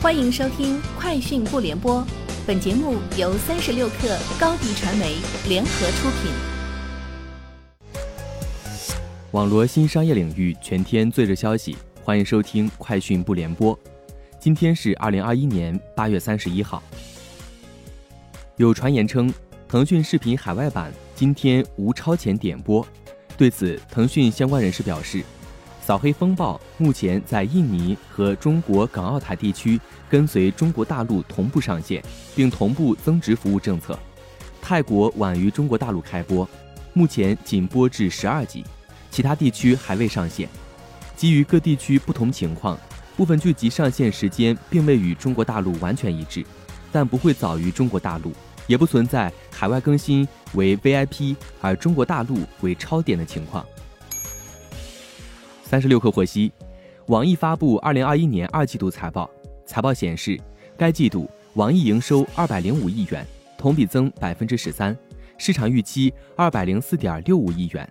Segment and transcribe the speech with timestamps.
[0.00, 2.00] 欢迎收听《快讯不联播》，
[2.46, 5.16] 本节目由三十六克高低传媒
[5.48, 6.30] 联合出品。
[9.32, 13.76] 网罗新商业领域全天最热消息，欢迎收听《快讯不联播》。
[14.38, 16.80] 今天是二零二一年八月三十一号。
[18.54, 19.34] 有传言称，
[19.66, 22.86] 腾讯视频海外版今天无超前点播。
[23.36, 25.24] 对此，腾讯相关人士表示。
[25.88, 32.04] 扫黑风暴目前在印尼和中国港澳台地区跟随中国大陆同步上线，
[32.36, 33.98] 并同步增值服务政策。
[34.60, 36.46] 泰国晚于中国大陆开播，
[36.92, 38.62] 目前仅播至十二集，
[39.10, 40.46] 其他地区还未上线。
[41.16, 42.78] 基于各地区不同情况，
[43.16, 46.44] 部分剧集上线时间并未与中国大陆完全一致，
[46.92, 48.30] 但不会早于中国大陆，
[48.66, 53.64] 也不存在海外更新为 VIP 而中国大陆为超点的情况。
[55.68, 56.50] 三十六氪获悉，
[57.08, 59.28] 网易发布二零二一年二季度财报。
[59.66, 60.40] 财报显示，
[60.78, 63.22] 该季度网易营收二百零五亿元，
[63.58, 64.96] 同比增百分之十三，
[65.36, 67.86] 市场预期二百零四点六五亿元。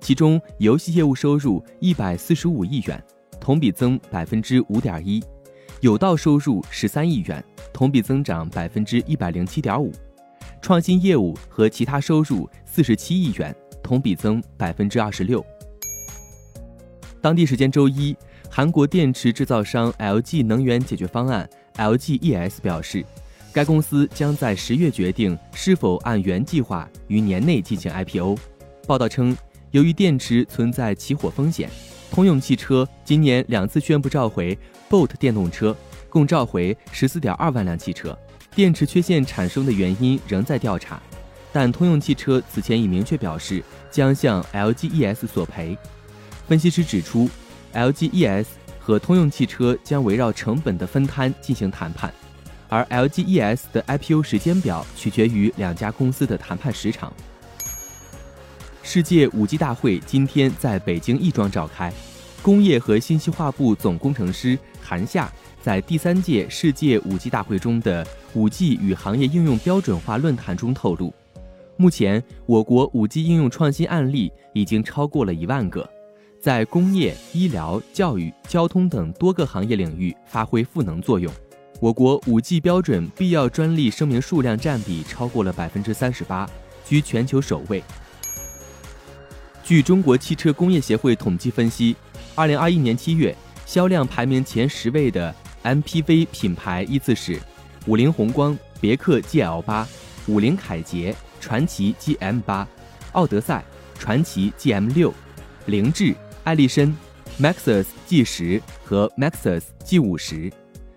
[0.00, 2.98] 其中，游戏业务收入一百四十五亿元，
[3.38, 5.20] 同比增百分之五点一；
[5.82, 9.92] 有道收入十三亿元，同比增长百分之一百零七点五；
[10.62, 15.44] 创新业务和其他收入四十七亿元，同比增百分之二十六。
[17.20, 18.16] 当地时间周一，
[18.48, 23.04] 韩国电池制造商 LG 能源解决方案 （LGES） 表示，
[23.52, 28.38] 该公司将在十月决定是否按原计划于年内进行 IPO。
[28.86, 29.36] 报道称，
[29.72, 31.68] 由于电池存在起火风险，
[32.12, 34.56] 通用汽车今年两次宣布召回
[34.88, 35.76] Bolt 电动车，
[36.08, 38.16] 共召回十四点二万辆汽车。
[38.54, 41.02] 电池缺陷产生的原因仍在调查，
[41.52, 45.76] 但通用汽车此前已明确表示将向 LGES 索赔。
[46.48, 47.28] 分析师指出
[47.74, 48.46] ，LGES
[48.80, 52.10] 和通用汽车将围绕成本的分摊进行谈判，
[52.70, 57.12] 而 LGES 的 IPO 时间表取决于两家公司的谈判时长。
[58.82, 61.92] 世界五 G 大会今天在北京亦庄召开，
[62.40, 65.30] 工业和信息化部总工程师韩夏
[65.60, 71.12] 在第三届世界五 G 大会中的五 G 与行业应用标准化论坛中透露，
[71.76, 75.86] 目前我国五 G 应用创新案例已经超过了一万个。
[76.40, 81.32] 在工业、医疗、教育、交通等多个行业领域发挥赋能作用。
[81.80, 86.48] 我国五 G 标准必要专利声明数量占比超过了百分之三十八，
[86.86, 87.82] 居全球首位。
[89.64, 91.96] 据中国汽车工业协会统计分析，
[92.36, 95.34] 二零二一年七月销量排名前十位的
[95.64, 97.38] MPV 品牌依次是：
[97.86, 99.86] 五菱宏光、别克 GL 八、
[100.28, 102.66] 五菱凯捷、传祺 GM 八、
[103.12, 103.64] 奥德赛、
[103.98, 105.12] 传祺 GM 六、
[105.66, 106.14] 凌志。
[106.48, 106.90] 爱力绅、
[107.38, 110.50] Maxus G 十和 Maxus G 五十，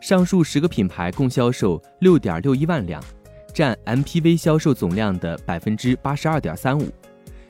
[0.00, 3.04] 上述十个品牌共销售六点六一万辆，
[3.52, 6.90] 占 MPV 销售总量的百分之八十二点三五。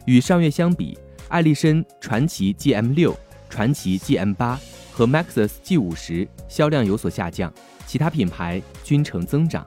[0.06, 3.16] 与上月相比，爱力绅、传奇 GM 六、
[3.48, 4.58] 传奇 GM 八
[4.90, 7.54] 和 Maxus G 五十销量有所下降，
[7.86, 9.64] 其他品牌均呈增长，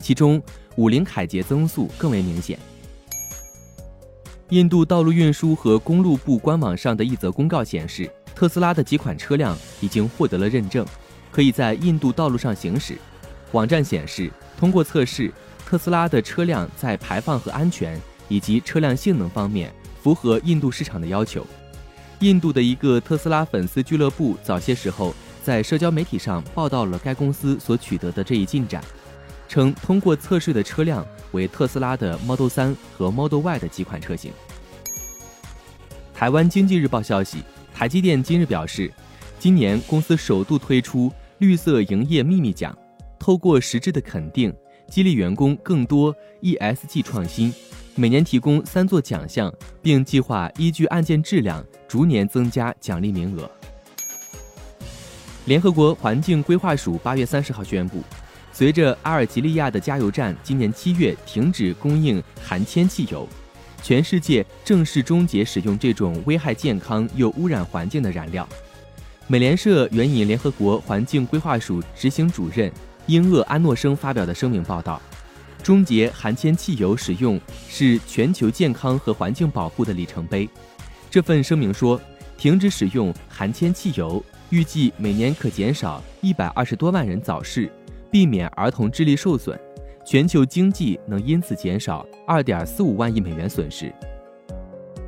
[0.00, 0.42] 其中
[0.74, 2.58] 五菱凯捷增速更为明显。
[4.50, 10.86] 印度道路运输和公路部官网上的一则公告显示，特斯拉的几款车辆已经获得了认证，
[11.30, 12.96] 可以在印度道路上行驶。
[13.52, 15.30] 网站显示，通过测试，
[15.66, 19.70] 特斯拉的车辆在排放和安全以及车辆性能方面
[20.02, 21.46] 符合印度市场的要求。
[22.20, 28.82] 印度的一个特斯拉粉丝俱乐部早些时候在社交媒体上报道了该公司所取得的这一进展。
[29.48, 34.30] 称通过测试的车辆为特斯拉的 Model 3和 Model Y 的几款车型。
[36.14, 37.42] 台湾经济日报消息，
[37.74, 38.92] 台积电今日表示，
[39.38, 42.76] 今年公司首度推出绿色营业秘密奖，
[43.18, 44.54] 透过实质的肯定，
[44.88, 47.54] 激励员工更多 ESG 创新，
[47.94, 53.50] 每年提供三座奖项，并计划依据案件质量逐年增加奖励名额。
[55.46, 58.02] 联合国环境规划署八月三十号宣布。
[58.58, 63.24] 随着阿尔及利亚的加油站今年七月停止供应含铅汽油，
[63.84, 68.48] 全世界正式终结使用这种危害健康又污染环境的燃料。
[69.28, 72.68] 美联社援引联合国环境规划署执行主任
[73.06, 75.00] 英厄安诺生发表的声明报道，
[75.62, 80.50] 终结含铅汽油使用是全球健康和环境保护的里程碑。
[81.08, 82.00] 这份声明说，
[82.36, 84.20] 停止使用含铅汽油，
[84.50, 87.70] 预计每年可减少一百二十多万人早逝。
[88.10, 89.58] 避免儿童智力受损，
[90.04, 93.92] 全球经济能因此减少二点四五万亿美元损失。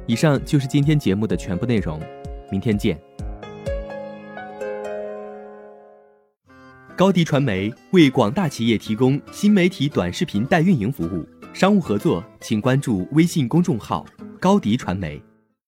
[0.07, 2.01] 以上就是今天节目的全部内容，
[2.51, 3.01] 明天见。
[6.97, 14.05] 高迪传媒为广大企业提供新媒体短视频代运营服务，商务合作请关注微信公众号
[14.39, 15.19] “高迪传媒”。